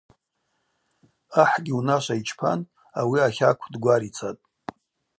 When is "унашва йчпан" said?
1.77-2.59